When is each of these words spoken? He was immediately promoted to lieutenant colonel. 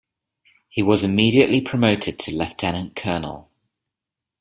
He 0.67 0.81
was 0.81 1.03
immediately 1.03 1.61
promoted 1.61 2.17
to 2.21 2.35
lieutenant 2.35 2.95
colonel. 2.95 3.51